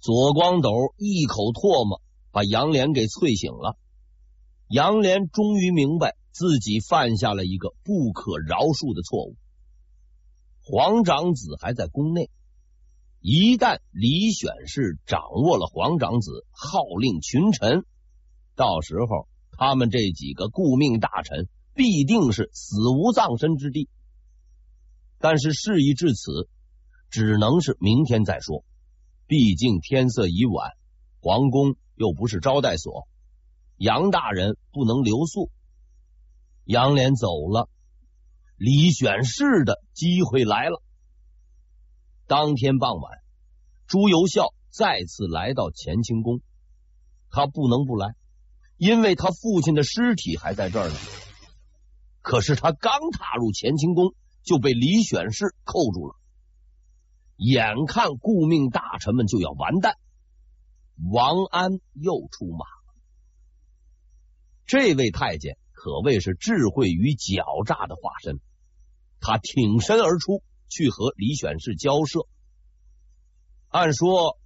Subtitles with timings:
[0.00, 2.00] 左光斗一口唾沫
[2.30, 3.76] 把杨连给啐醒了。
[4.68, 9.36] 杨连终于明白自己犯下了一个不可饶恕的错误。
[10.60, 12.30] 皇长子还在宫内，
[13.20, 17.84] 一旦李选侍掌握了皇长子，号令群臣，
[18.56, 23.88] 到时候他们这几个顾命大臣必定是死无葬身之地。
[25.18, 26.48] 但是事已至此，
[27.08, 28.64] 只能是明天再说。
[29.26, 30.70] 毕竟天色已晚，
[31.20, 33.08] 皇宫又不是招待所，
[33.76, 35.50] 杨大人不能留宿。
[36.64, 37.68] 杨连走了，
[38.56, 40.80] 李选侍的机会来了。
[42.28, 43.18] 当天傍晚，
[43.86, 46.40] 朱由校再次来到乾清宫，
[47.30, 48.14] 他不能不来，
[48.76, 50.96] 因为他父亲的尸体还在这儿呢。
[52.22, 56.14] 可是他刚踏入乾清宫，就被李选侍扣住了。
[57.36, 59.96] 眼看顾命大臣们就要完蛋，
[61.12, 62.94] 王安又出马了。
[64.66, 68.40] 这位太监可谓是智慧与狡诈的化身，
[69.20, 72.26] 他挺身而出，去和李选侍交涉。
[73.68, 74.38] 按说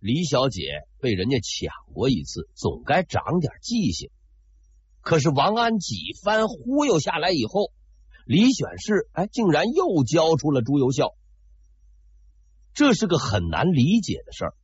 [0.00, 0.62] 李小姐
[1.00, 4.10] 被人家抢过一次，总该长点记性。
[5.02, 7.72] 可是王安几番忽悠下来以后，
[8.24, 11.14] 李选侍哎，竟然又交出了朱由校。
[12.74, 14.54] 这是个很难理解的事儿，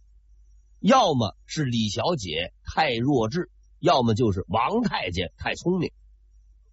[0.81, 5.92] 要么是李小姐太弱智，要么就是王太监太聪明。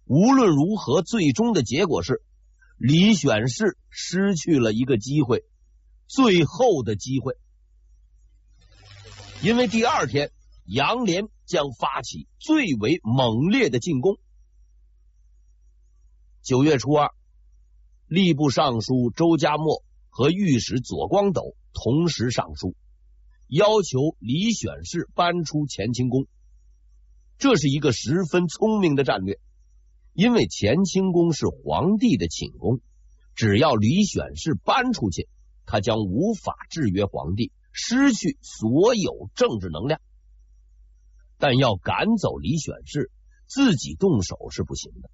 [0.04, 2.22] 无论如何，最终的结果是
[2.78, 5.44] 李选侍失去了一个机会，
[6.06, 7.34] 最后的机会。
[9.42, 10.30] 因为第二天
[10.64, 14.16] 杨连将发起最为猛烈的进攻。
[16.42, 17.10] 九月初二，
[18.08, 19.82] 吏部尚书周家默。
[20.16, 22.74] 和御史左光斗同时上书，
[23.48, 26.26] 要求李选侍搬出乾清宫。
[27.36, 29.38] 这是一个十分聪明的战略，
[30.14, 32.80] 因为乾清宫是皇帝的寝宫，
[33.34, 35.28] 只要李选侍搬出去，
[35.66, 40.00] 他将无法制约皇帝，失去所有政治能量。
[41.36, 43.10] 但要赶走李选侍，
[43.46, 45.10] 自己动手是不行的。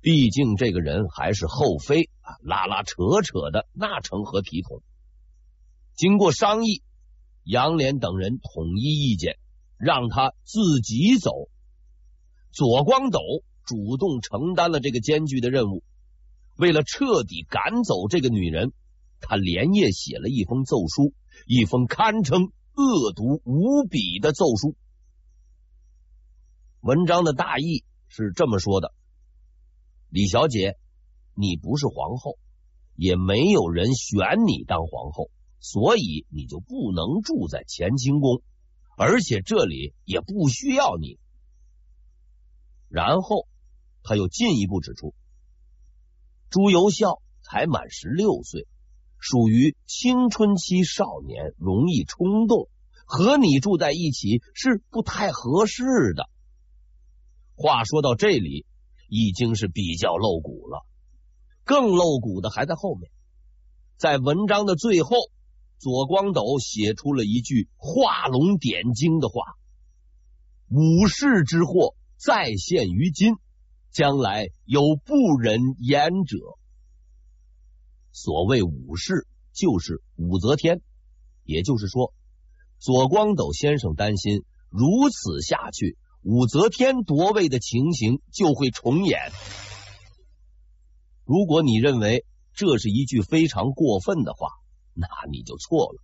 [0.00, 4.82] 毕竟这个人还是后妃啊，拉拉扯扯的那成何体统？
[5.94, 6.82] 经过商议，
[7.42, 9.38] 杨连等人统一意见，
[9.76, 11.32] 让他自己走。
[12.52, 13.18] 左光斗
[13.64, 15.82] 主动承担了这个艰巨的任务。
[16.56, 18.72] 为了彻底赶走这个女人，
[19.20, 21.12] 他连夜写了一封奏书，
[21.46, 24.76] 一封堪称恶毒无比的奏书。
[26.80, 28.94] 文章的大意是这么说的。
[30.10, 30.78] 李小姐，
[31.34, 32.38] 你不是皇后，
[32.96, 35.30] 也没有人选你当皇后，
[35.60, 38.40] 所以你就不能住在乾清宫，
[38.96, 41.18] 而且这里也不需要你。
[42.88, 43.46] 然后
[44.02, 45.14] 他又进一步指出，
[46.48, 48.66] 朱由校才满十六岁，
[49.18, 52.70] 属于青春期少年，容易冲动，
[53.04, 56.30] 和你住在一起是不太合适的。
[57.56, 58.64] 话说到这里。
[59.08, 60.86] 已经是比较露骨了，
[61.64, 63.10] 更露骨的还在后面。
[63.96, 65.16] 在文章的最后，
[65.78, 69.42] 左光斗写出了一句画龙点睛的话
[70.70, 73.34] ：“武士之祸再现于今，
[73.90, 76.36] 将来有不忍言者。”
[78.12, 80.80] 所谓武士，就是武则天。
[81.44, 82.12] 也就是说，
[82.78, 85.96] 左光斗先生担心，如此下去。
[86.30, 89.18] 武则天夺位的情形就会重演。
[91.24, 94.50] 如果你认为这是一句非常过分的话，
[94.92, 96.02] 那你就错了。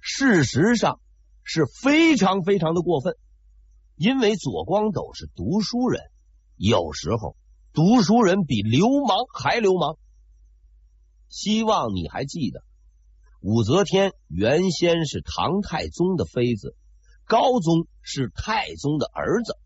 [0.00, 0.98] 事实上
[1.44, 3.14] 是非常非常的过分，
[3.94, 6.02] 因为左光斗是读书人，
[6.56, 7.36] 有时候
[7.72, 9.96] 读书人比流氓还流氓。
[11.28, 12.64] 希望你还记得，
[13.40, 16.74] 武则天原先是唐太宗的妃子。
[17.26, 19.58] 高宗是太宗的儿子，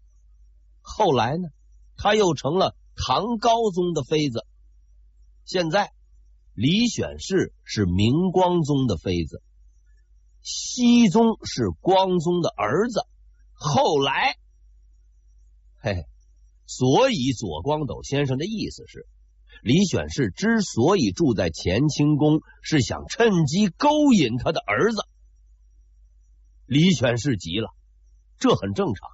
[0.81, 1.49] 后来呢，
[1.97, 4.47] 他又成了唐高宗的妃子。
[5.45, 5.93] 现在
[6.55, 9.43] 李选侍是明光宗的妃子，
[10.41, 13.07] 熹宗是光宗的儿子。
[13.53, 14.37] 后来，
[15.81, 16.07] 嘿嘿，
[16.65, 19.07] 所以左光斗先生的意思是，
[19.63, 25.03] 李选侍之所以住在乾清宫，是想趁机勾引他的儿子。
[26.71, 27.75] 李选侍急了，
[28.39, 29.11] 这很正常。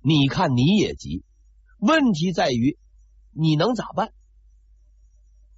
[0.00, 1.22] 你看你也急，
[1.78, 2.76] 问题在于
[3.30, 4.12] 你能咋办？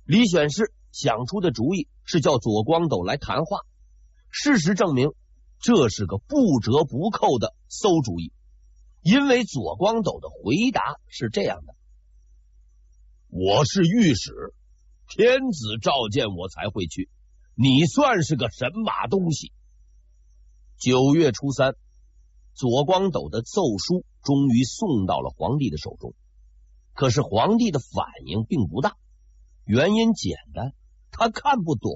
[0.05, 3.60] 李选侍想出的主意是叫左光斗来谈话。
[4.28, 5.12] 事实证明，
[5.60, 8.31] 这是个不折不扣的馊主意，
[9.00, 11.75] 因为左光斗的回答是这样的
[13.32, 14.52] ：“我是御史，
[15.08, 17.08] 天子召见我才会去，
[17.55, 19.55] 你算是个神马东西？”
[20.78, 21.75] 九月初三，
[22.54, 26.14] 左光斗的奏书终于送到了皇帝的手中，
[26.94, 28.96] 可是皇帝的反应并不大，
[29.64, 30.72] 原因简单，
[31.10, 31.92] 他看不懂。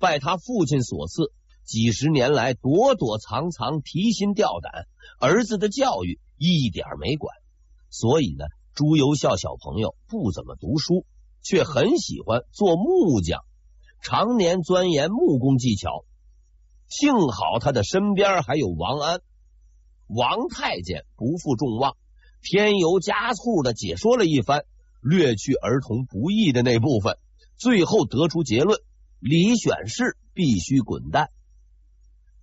[0.00, 1.32] 拜他父亲所赐。
[1.62, 4.86] 几十年来躲躲藏藏、提心吊胆，
[5.18, 7.34] 儿子的教育一点没管，
[7.88, 11.06] 所以呢，朱由校小朋友不怎么读书，
[11.40, 13.40] 却很喜欢做木匠，
[14.02, 16.04] 常年钻研木工技巧。
[16.96, 19.20] 幸好他的身边还有王安，
[20.06, 21.96] 王太监不负众望，
[22.40, 24.64] 添油加醋的解说了一番，
[25.00, 27.18] 略去儿童不宜的那部分，
[27.56, 28.80] 最后得出结论：
[29.18, 31.30] 李选侍必须滚蛋。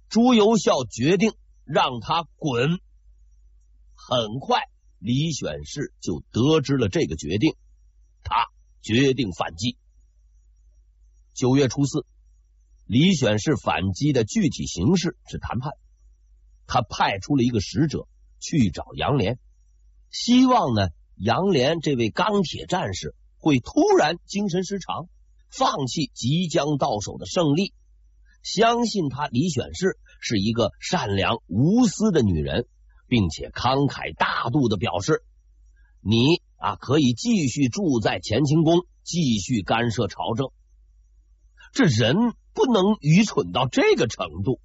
[0.09, 1.31] 朱由校决定
[1.63, 2.81] 让他滚。
[3.95, 4.63] 很快，
[4.99, 7.55] 李选侍就得知了这个决定，
[8.21, 8.47] 他
[8.81, 9.77] 决定反击。
[11.33, 12.05] 九月初四，
[12.91, 15.71] 李选侍反击的具体形式是谈判。
[16.67, 18.05] 他派出了一个使者
[18.41, 19.39] 去找杨连，
[20.09, 25.07] 希望呢，杨连这位钢铁战士会突然精神失常，
[25.49, 27.73] 放弃即将到手的胜利。
[28.43, 32.67] 相信他李选侍是一个善良无私的女人，
[33.07, 35.23] 并且慷慨大度的表示
[36.03, 40.49] ：“你啊，可以继续住在乾清宫，继续干涉朝政。”
[41.71, 44.59] 这人不能愚蠢到这个程度，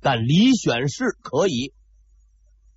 [0.00, 1.72] 但李选侍可以。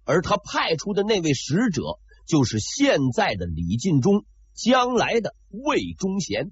[0.05, 6.51] 而他派出的那位使者，就是现在的李进忠，将来的魏忠贤。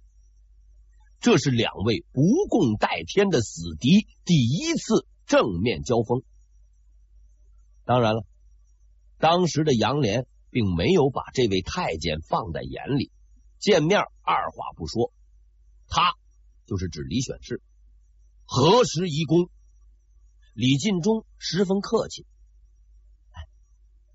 [1.20, 6.24] 这是两位不共戴天的死敌第一次正面交锋。
[7.86, 8.26] 当然了，
[9.20, 13.12] 当时的杨连并没有把这位太监放在眼里，
[13.60, 15.14] 见面二话不说，
[15.88, 16.14] 他
[16.66, 17.62] 就是指李选侍，
[18.54, 19.50] 何时移宫？
[20.54, 22.26] 李进忠十分客气，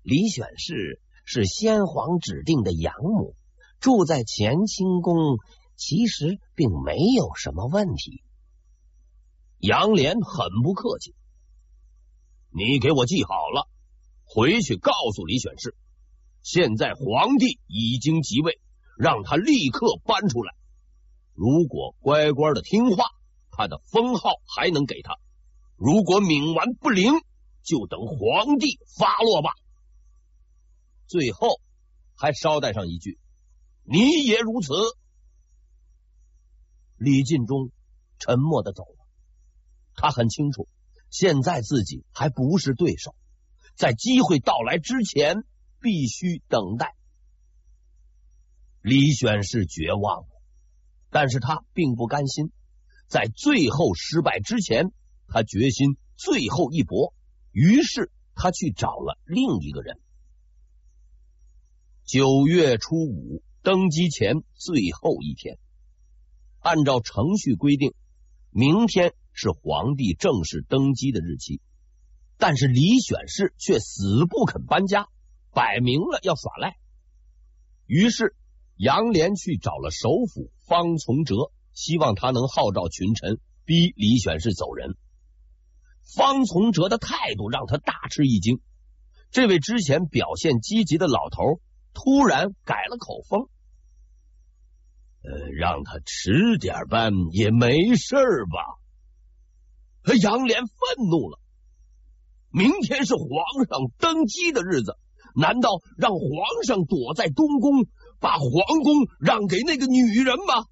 [0.03, 3.33] 李选侍是先皇指定的养母，
[3.79, 5.39] 住在乾清宫。
[5.75, 8.21] 其实并没有什么问题。
[9.57, 11.15] 杨莲很不客气，
[12.51, 13.67] 你给我记好了，
[14.23, 15.75] 回去告诉李选侍，
[16.43, 18.59] 现在皇帝已经即位，
[18.99, 20.53] 让他立刻搬出来。
[21.33, 23.05] 如果乖乖的听话，
[23.57, 25.15] 他的封号还能给他；
[25.75, 27.11] 如果冥顽不灵，
[27.63, 29.49] 就等皇帝发落吧。
[31.07, 31.59] 最后
[32.15, 33.17] 还捎带上一句：
[33.81, 34.73] 你也如此。
[36.97, 37.71] 李进忠
[38.19, 39.07] 沉默的走了，
[39.95, 40.67] 他很清楚，
[41.09, 43.15] 现在自己还不是对手，
[43.73, 45.43] 在机会到来之前，
[45.81, 46.95] 必须等待。
[48.81, 50.41] 李选是绝望了，
[51.09, 52.51] 但是他并不甘心，
[53.07, 54.91] 在最后失败之前，
[55.27, 57.13] 他决心最后一搏，
[57.51, 59.99] 于是他去找了另一个人。
[62.03, 65.57] 九月初五，登基前最后一天。
[66.59, 67.93] 按照程序规定，
[68.49, 71.61] 明天是皇帝正式登基的日期，
[72.37, 75.07] 但是李选侍却死不肯搬家，
[75.53, 76.75] 摆明了要耍赖。
[77.85, 78.35] 于是
[78.75, 84.97] 杨连去找了首辅方从哲，希望他能号召群臣，逼李选侍走人。
[86.15, 88.59] 方从哲的态度让他大吃一惊，
[89.29, 91.61] 这位之前表现积极的老头
[91.93, 93.47] 突然改了口风。
[95.21, 100.15] 呃，让他迟点搬也没事吧？
[100.19, 100.71] 杨连愤
[101.11, 101.39] 怒了。
[102.49, 103.29] 明天是皇
[103.69, 104.97] 上登基的日子，
[105.35, 107.85] 难道让皇上躲在东宫，
[108.19, 110.65] 把皇宫让给那个女人吗？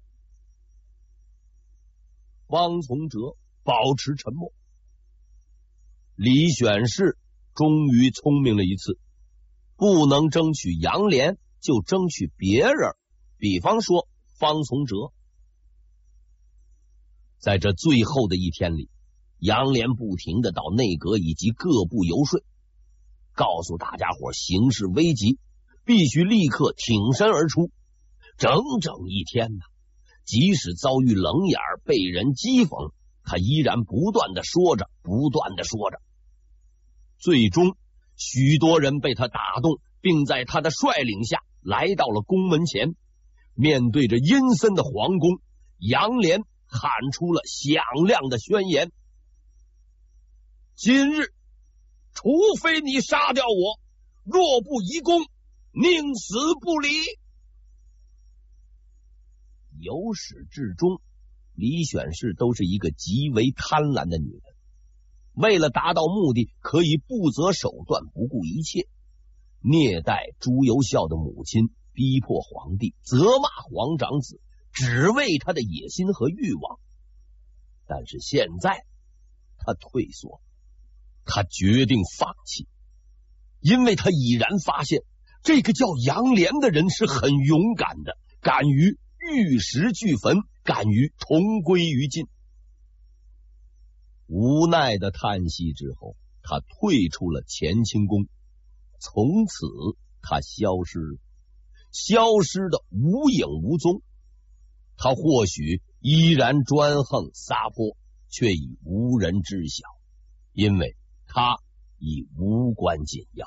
[2.48, 3.18] 方从哲
[3.62, 4.52] 保持沉默。
[6.14, 7.18] 李选侍
[7.54, 8.98] 终于聪明了一次，
[9.76, 12.94] 不能争取杨连，就争取别人，
[13.38, 14.08] 比方说。
[14.38, 15.14] 方从哲
[17.38, 18.90] 在这最后的一天里，
[19.38, 22.42] 杨连不停的到内阁以及各部游说，
[23.32, 25.38] 告诉大家伙形势危急，
[25.86, 27.70] 必须立刻挺身而出。
[28.36, 28.50] 整
[28.82, 29.64] 整一天呐，
[30.26, 32.92] 即使遭遇冷眼，被人讥讽，
[33.22, 35.98] 他依然不断的说着，不断的说着。
[37.16, 37.76] 最终，
[38.16, 42.96] 许多人被他打动，并在他的率领下来到了宫门前。
[43.54, 45.38] 面对着阴森的皇宫，
[45.78, 48.90] 杨连喊出了响亮的宣言
[50.76, 51.32] ：“今日，
[52.12, 52.28] 除
[52.60, 53.80] 非你杀掉我，
[54.24, 55.22] 若不移宫，
[55.72, 56.88] 宁死不离。
[59.80, 61.00] 由始至终，
[61.54, 64.42] 李选侍都是一个极为贪婪的女人。
[65.32, 68.88] 为了达到目的，可以不择手段，不顾一切，
[69.60, 74.40] 虐待朱由校的母亲，逼迫皇帝，责骂皇长子，
[74.72, 76.78] 只为他的野心和欲望。
[77.86, 78.84] 但是现在，
[79.58, 80.40] 他退缩，
[81.24, 82.66] 他决定放弃，
[83.60, 85.02] 因为他已然发现，
[85.42, 88.98] 这个叫杨莲的人是很勇敢的，敢于
[89.34, 92.26] 玉石俱焚，敢于同归于尽。
[94.26, 98.26] 无奈的叹息之后，他退出了乾清宫，
[99.00, 99.66] 从此
[100.22, 101.18] 他消失，
[101.92, 104.02] 消失的无影无踪。
[104.96, 107.96] 他或许依然专横撒泼，
[108.28, 109.84] 却已无人知晓，
[110.52, 111.56] 因为他
[111.98, 113.46] 已无关紧要。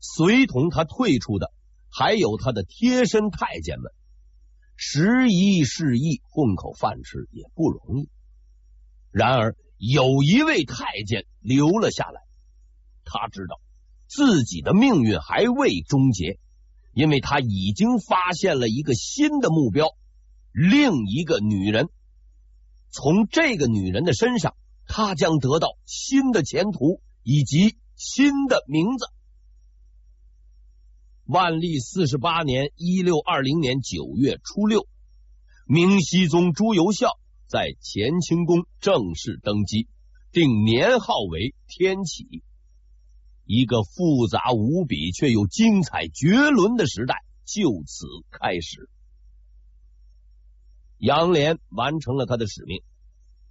[0.00, 1.52] 随同他退出的，
[1.88, 3.90] 还有他的贴身太监们，
[4.80, 8.08] 时移世易，混口饭吃也不容易。
[9.10, 12.20] 然而，有一位太监留了下来。
[13.04, 13.60] 他知道
[14.06, 16.38] 自己的命运还未终结，
[16.92, 19.88] 因为他已经发现了一个新的目标，
[20.52, 21.88] 另一个女人。
[22.90, 24.54] 从这个女人的身上，
[24.86, 29.06] 他将得到新的前途以及新的名字。
[31.28, 34.88] 万历四十八年（一六二零年）九月初六，
[35.66, 37.18] 明熹宗朱由校。
[37.46, 39.88] 在乾清宫正式登基，
[40.32, 42.42] 定年号为天启，
[43.44, 48.88] 一个复杂无比却又精彩绝伦的时代就此开始。
[50.96, 52.80] 杨涟完成了他的使命，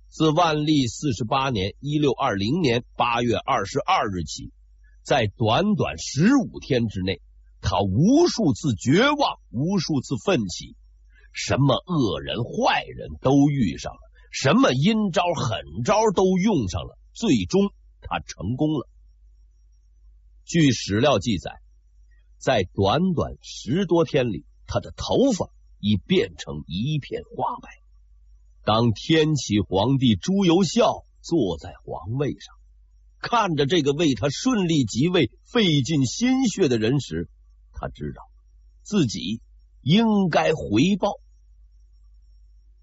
[0.09, 4.51] 自万历四十八年（一六二零年）八月二十二日起，
[5.03, 7.21] 在短短十五天之内，
[7.61, 10.75] 他无数次绝望，无数次奋起。
[11.33, 13.99] 什么恶人坏人都遇上了，
[14.31, 17.71] 什么阴招狠招都用上了，最终
[18.01, 18.89] 他成功了。
[20.45, 21.51] 据史料记载，
[22.37, 27.69] 在短短十多天里，他的头发已变成一片花白。
[28.63, 32.55] 当天启皇帝朱由校坐在皇位上，
[33.19, 37.29] 看着这个为他顺利即位费尽心血的人时，
[37.79, 38.23] 他知道
[38.81, 39.41] 自己
[39.81, 41.19] 应该回报。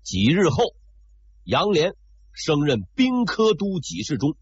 [0.03, 0.75] 几日后，
[1.45, 1.95] 杨连
[2.33, 4.37] 升任兵科都给事中，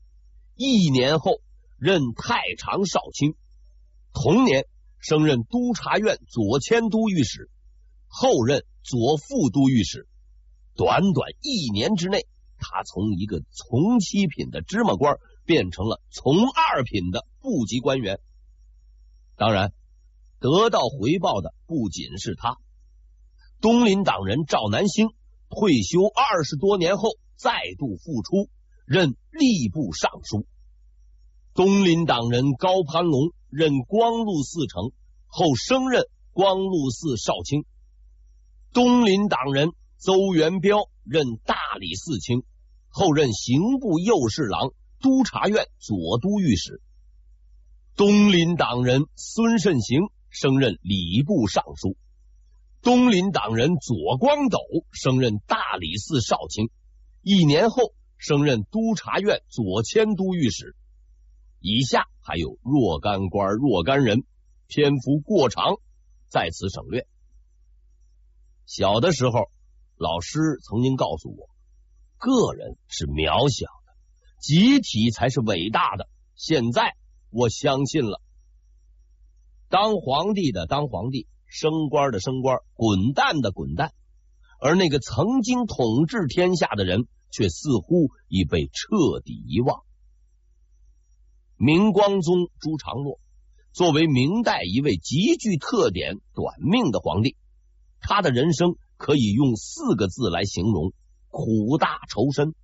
[0.57, 1.41] 一年后
[1.79, 3.35] 任太常少卿，
[4.13, 4.67] 同年
[4.99, 7.51] 升任督察院左迁都御史，
[8.07, 10.07] 后任左副都御史。
[10.75, 12.27] 短短一年之内，
[12.59, 18.21] 他从一个从七品的芝麻官变成了从二品的部级官员。
[19.37, 19.73] 当然，
[20.43, 22.59] 得到回报的不仅是他，
[23.61, 25.09] 东林党人赵南星。
[25.49, 28.49] 退休二十多年后，再度复出，
[28.87, 30.47] 任吏部尚书。
[31.55, 34.93] 东林党人高攀龙任光禄寺丞，
[35.27, 37.67] 后升任光禄寺少卿。
[38.73, 42.43] 东林党人邹元标任大理寺卿，
[42.89, 44.71] 后任刑部右侍郎、
[45.01, 46.81] 督察院左都御史。
[47.95, 50.01] 东林党人孙慎行
[50.33, 51.97] 升任礼部尚书。
[52.81, 54.59] 东林党人左光斗
[54.91, 56.69] 升任大理寺少卿，
[57.23, 60.75] 一年后升任督察院左迁都御史。
[61.61, 64.25] 以下还有若干官若干人，
[64.67, 65.77] 篇幅过长，
[66.29, 67.07] 在此省略。
[68.67, 69.51] 小的时候，
[69.97, 71.51] 老师曾经告诉我，
[72.17, 73.93] 个人是渺小的，
[74.41, 76.09] 集体才是伟大的。
[76.35, 76.97] 现在
[77.31, 78.21] 我相信了，
[79.73, 81.27] 当皇帝的当皇帝。
[81.55, 83.93] 升官的升官，滚蛋的滚蛋，
[84.59, 89.83] 而那个曾经统治天下的人，却似乎已被彻底遗忘。
[91.59, 93.21] 明光宗朱常洛
[93.75, 97.37] 作为明代一位极具特点、短命的皇帝，
[98.01, 100.95] 他的人生可以用四个字来形容：
[101.29, 102.55] 苦大仇深。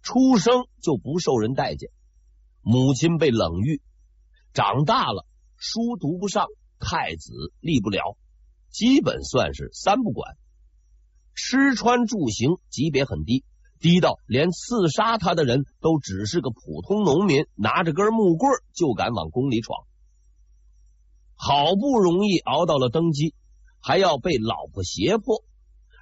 [0.00, 1.90] 出生就不受人待见，
[2.62, 3.82] 母亲被冷遇，
[4.54, 5.26] 长大了
[5.58, 6.46] 书读不上。
[6.80, 8.16] 太子立不了，
[8.70, 10.36] 基本算是三不管。
[11.34, 13.44] 吃穿住行级别很低，
[13.80, 19.86] 低到连刺杀他的人都只是个普通农民，拿着根木棍就敢往宫里闯。
[21.34, 23.34] 好不容易熬到了登基，
[23.80, 25.42] 还要被老婆胁迫，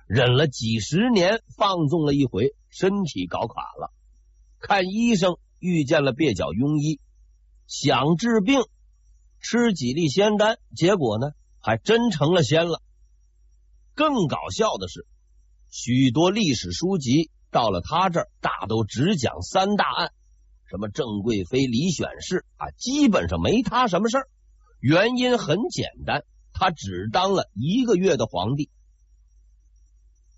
[0.07, 3.95] 忍了几十年，放纵了一回，身体搞垮了。
[4.59, 7.01] 看医生遇见了蹩脚庸医，
[7.67, 8.61] 想治病
[9.41, 12.83] 吃几粒仙丹，结果呢还真成了仙了。
[13.95, 15.07] 更搞笑的是，
[15.71, 20.13] 许多历史书籍到了他这儿，大都只讲三大案，
[20.69, 24.29] 什么郑贵妃、李选侍啊，基本上没他什么事儿。
[24.81, 28.71] 原因很简单，他只当了一个月的皇帝。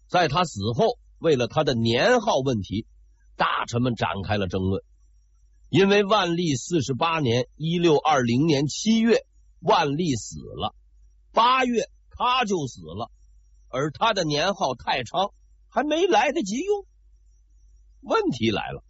[0.07, 2.87] 在他死后，为了他的年号问题，
[3.37, 4.83] 大臣们展开了争论。
[5.71, 9.27] 因为万历四十八年（一六二零年七月），
[9.61, 10.75] 万历死了，
[11.33, 13.11] 八月他就死了，
[13.69, 15.31] 而他的年号太昌
[15.69, 16.87] 还没来得及用。
[18.01, 18.83] 问题来了，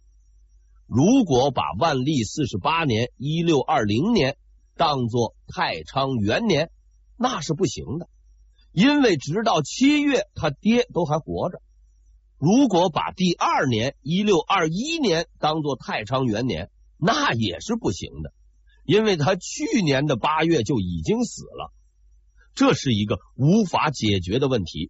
[0.87, 4.37] 如果把万历四十八年（一六二零年）
[4.77, 6.71] 当作太昌元年，
[7.17, 8.07] 那是不行的，
[8.71, 11.61] 因为直到七月，他爹都还活着。
[12.39, 18.31] 如果把第二年一六二一年当做太昌元年，那也是不行的，
[18.85, 21.73] 因为他去年的八月就已经死了。
[22.55, 24.89] 这是一个无法解决的问题。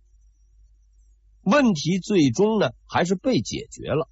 [1.41, 4.07] 问题最终呢，还是被解决了。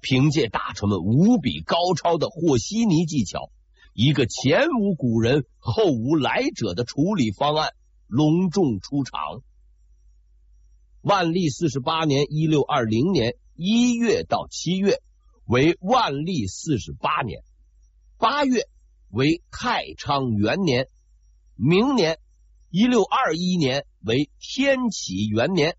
[0.00, 3.50] 凭借大臣们无比高超的和稀泥技巧，
[3.92, 7.70] 一个前无古人后无来者的处理方案
[8.08, 9.42] 隆重出场。
[11.02, 15.00] 万历四十八年（一六二零年）一月到七月
[15.46, 17.42] 为万历四十八年，
[18.18, 18.68] 八月
[19.08, 20.88] 为太昌元年，
[21.56, 22.18] 明年
[22.68, 25.74] 一六二一年为天启元年。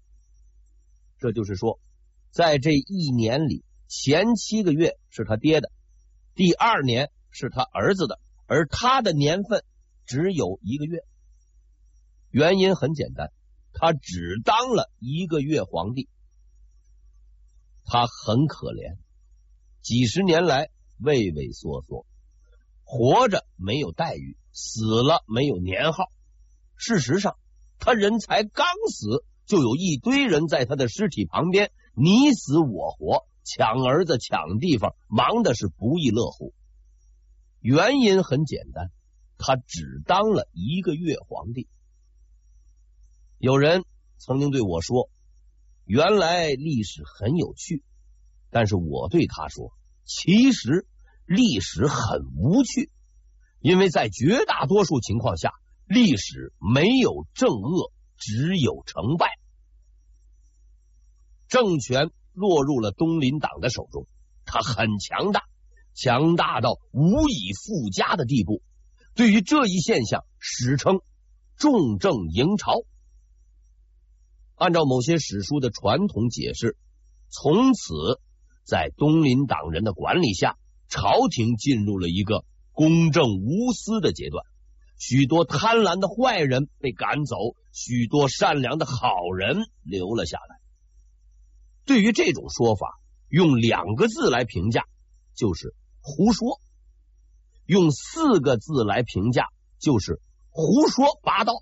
[1.20, 1.80] 这就是说，
[2.32, 5.72] 在这一年里，前七个月是他爹的，
[6.34, 9.64] 第二年是他儿子的，而他的年份
[10.04, 11.04] 只有一个月。
[12.32, 13.32] 原因很简单。
[13.82, 16.08] 他只当了一个月皇帝，
[17.84, 18.98] 他很可怜，
[19.82, 20.70] 几十年来
[21.00, 22.06] 畏畏缩缩，
[22.84, 26.12] 活着没有待遇，死了没有年号。
[26.76, 27.40] 事实上，
[27.80, 36.54] 他人才刚死，就有一堆人在他的尸体旁边你死我活，抢儿子抢地方，忙的是不亦乐乎。
[37.62, 38.92] 原因很简单，
[39.40, 41.68] 他只当了一个月皇帝。
[43.42, 43.86] 有人
[44.20, 45.10] 曾经对我说
[45.84, 47.82] ：“原来历史很有趣。”
[48.52, 49.74] 但是我对他说
[50.06, 50.86] ：“其实
[51.26, 52.92] 历史很无趣，
[53.60, 55.54] 因为在绝大多数情况下，
[55.88, 59.32] 历史没有正恶，只有成败。
[61.48, 64.06] 政权落入了东林党的手中，
[64.46, 65.42] 他很强大，
[65.96, 68.62] 强大到无以复加的地步。
[69.16, 71.00] 对于这一现象，史称
[71.58, 72.82] 重政营朝。”
[74.62, 76.78] 按照某些史书的传统解释，
[77.30, 78.22] 从此
[78.64, 80.56] 在东林党人的管理下，
[80.88, 84.46] 朝廷进入了一个公正无私的阶段。
[85.00, 90.60] 许多贪婪的坏人被赶走，许多善良的好人留了下来。
[91.84, 94.84] 对于这种说法，用两个字来评价，
[95.34, 96.60] 就是胡说；
[97.66, 99.48] 用四个字来评价，
[99.80, 100.22] 就是
[100.52, 101.54] 胡说八道。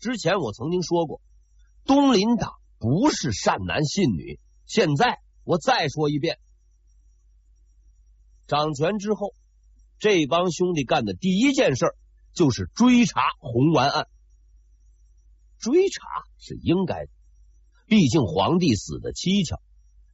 [0.00, 1.20] 之前我曾经说过。
[1.86, 6.38] 东林党不是善男信女，现在我再说一遍。
[8.46, 9.34] 掌权之后，
[9.98, 11.86] 这帮兄弟干的第一件事
[12.32, 14.06] 就是追查红丸案。
[15.58, 16.02] 追查
[16.38, 17.10] 是应该的，
[17.86, 19.60] 毕竟皇帝死的蹊跷，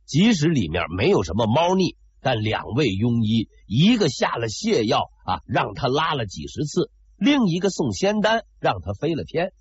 [0.04, 9.52] 即使里面没有什么猫腻，但两位庸医，一个下了泻药啊，让他拉了几十次；另一个送仙丹，让他飞了天。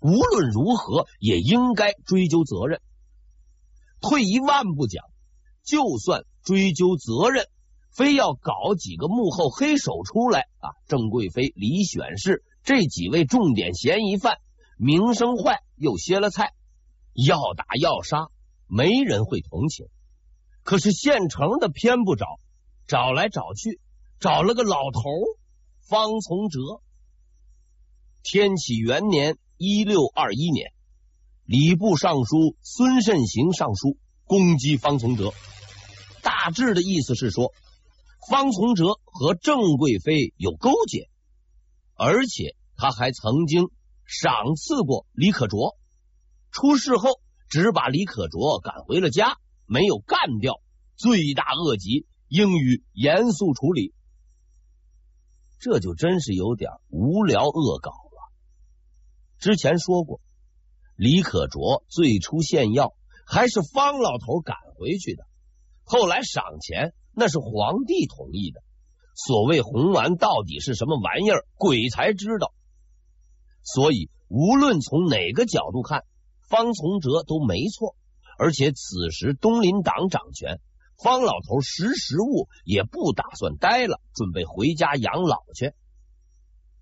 [0.00, 2.80] 无论如何，也应该追究责任。
[4.00, 5.04] 退一万步讲，
[5.64, 7.46] 就算追究责任，
[7.90, 14.38] 非要搞几个幕后黑手出来啊，郑贵妃、李选侍这几位重点嫌疑犯，
[14.76, 16.52] 名声坏又歇了菜，
[17.14, 18.28] 要打要杀，
[18.66, 19.86] 没人会同情。
[20.62, 22.26] 可是现成的偏不找，
[22.86, 23.80] 找来找去，
[24.20, 25.00] 找了个老头
[25.80, 26.60] 方从哲。
[28.22, 29.38] 天启元年。
[29.58, 30.72] 一六二一年，
[31.44, 35.32] 礼部尚书孙慎行上书攻击方从哲，
[36.22, 37.52] 大致的意思是说，
[38.28, 41.08] 方从哲和郑贵妃有勾结，
[41.94, 43.70] 而且他还曾经
[44.04, 45.78] 赏赐过李可灼。
[46.50, 50.60] 出事后，只把李可灼赶回了家，没有干掉，
[50.96, 53.94] 罪大恶极，应予严肃处理。
[55.58, 57.92] 这就真是有点无聊恶搞。
[59.38, 60.20] 之前说过，
[60.96, 62.94] 李可灼最初献药
[63.26, 65.24] 还是方老头赶回去的。
[65.84, 68.62] 后来赏钱那是皇帝同意的。
[69.14, 72.52] 所谓红丸到底是什么玩意儿，鬼才知道。
[73.62, 76.04] 所以无论从哪个角度看，
[76.48, 77.96] 方从哲都没错。
[78.38, 80.60] 而且此时东林党掌权，
[81.02, 85.72] 方老头识时务，也不打算待了，准备回家养老去。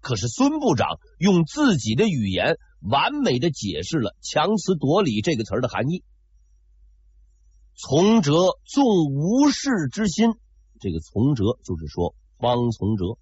[0.04, 6.04] 可是孙部长用自己的语言完美的解释了“强词夺理”这个词儿的含义。
[7.74, 8.34] 从哲
[8.66, 10.34] 纵无事之心，
[10.78, 13.18] 这个从哲就是说方从哲，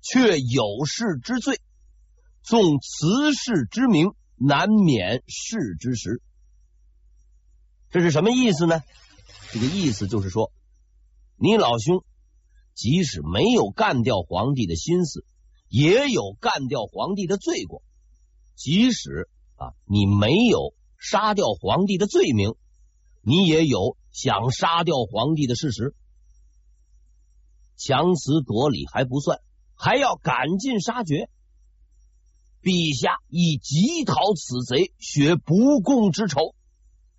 [0.00, 1.60] 却有事之罪，
[2.42, 6.22] 纵辞世之名，难免事之实。
[7.90, 8.80] 这是什么意思呢？
[9.52, 10.52] 这个意思就是说，
[11.36, 12.02] 你老兄
[12.74, 15.24] 即使没有干掉皇帝的心思，
[15.68, 17.82] 也有干掉皇帝的罪过；
[18.54, 22.54] 即使啊，你没有杀掉皇帝的罪名，
[23.22, 25.94] 你也有想杀掉皇帝的事实。
[27.76, 29.40] 强词夺理还不算，
[29.74, 31.28] 还要赶尽杀绝。
[32.60, 36.54] 陛下以急讨此贼，雪不共之仇。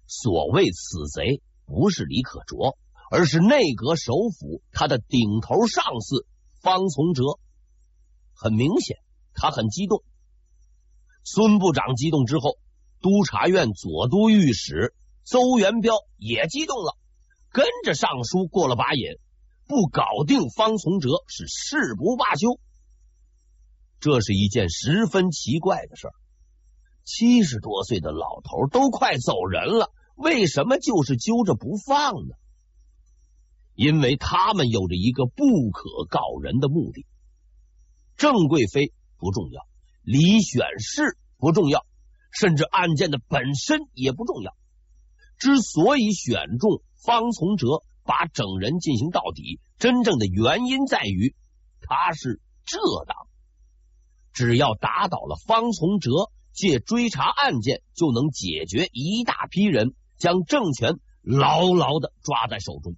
[0.06, 2.78] 所谓此贼，不是李可灼，
[3.12, 6.26] 而是内阁首辅他的顶头上司
[6.62, 7.24] 方从哲。
[8.42, 8.96] 很明显，
[9.34, 10.02] 他很激动。
[11.26, 12.58] 孙部长激动之后，
[13.02, 16.96] 督察院左都御史邹元彪也激动了，
[17.52, 19.04] 跟着上书过了把瘾，
[19.68, 22.62] 不搞定方从哲是誓不罢休。
[24.00, 26.14] 这是一件十分奇怪的事儿。
[27.04, 29.92] 七十多岁的老头都快走人了。
[30.16, 32.36] 为什么就是揪着不放呢？
[33.76, 37.06] 因为他们有着一个不可告人的目的。
[38.20, 39.66] 郑贵妃不重要，
[40.04, 41.86] 李选侍不重要，
[42.32, 44.56] 甚至案件的本身也不重要。
[45.38, 51.34] 之所以选中方从哲，把整人进行到底，真正的原因在于
[51.80, 52.78] 他是浙
[53.08, 53.16] 党。
[54.34, 59.96] 只要打倒了方从哲，借追查案件就能解决一大批人。
[60.18, 62.98] 将政权牢牢的抓在手中，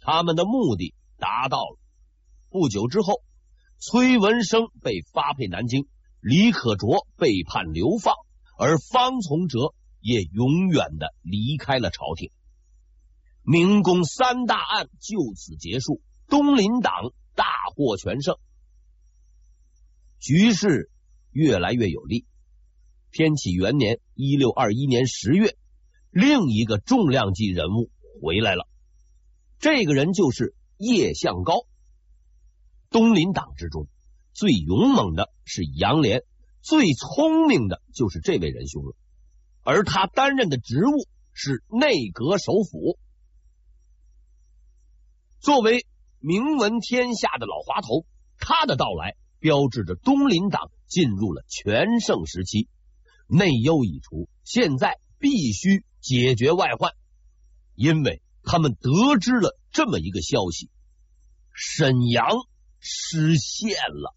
[0.00, 1.78] 他们的目的达到了。
[2.48, 3.20] 不久之后，
[3.82, 5.88] 崔文生被发配南京，
[6.20, 8.14] 李可灼被判流放，
[8.58, 12.30] 而方从哲也永远的离开了朝廷。
[13.42, 16.92] 明宫三大案就此结束，东林党
[17.34, 18.36] 大获全胜，
[20.18, 20.90] 局势
[21.30, 22.26] 越来越有利。
[23.10, 25.56] 天启元年（一六二一年）十月。
[26.10, 27.90] 另一个重量级人物
[28.20, 28.68] 回来了，
[29.58, 31.54] 这个人就是叶向高。
[32.90, 33.86] 东林党之中
[34.32, 36.22] 最勇猛的是杨连，
[36.60, 38.96] 最聪明的就是这位仁兄了。
[39.62, 42.98] 而他担任的职务是内阁首辅。
[45.38, 45.86] 作为
[46.18, 48.06] 名闻天下的老滑头，
[48.38, 52.68] 他的到来标志着东林党进入了全盛时期，
[53.26, 55.84] 内忧已除，现在必须。
[56.02, 56.92] 解决外患，
[57.74, 60.70] 因为他们得知了这么一个消息：
[61.52, 62.24] 沈阳
[62.80, 64.14] 失陷了。